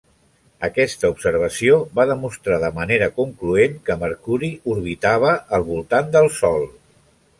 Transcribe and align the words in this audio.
Aquesta 0.67 1.09
observació 1.15 1.75
va 1.99 2.05
demostrar 2.11 2.57
de 2.63 2.71
manera 2.77 3.09
concloent 3.19 3.77
que 3.91 3.99
Mercuri 4.05 4.49
orbitava 4.77 5.35
al 5.59 5.67
voltant 5.69 6.11
del 6.17 6.31
Sol. 6.41 6.67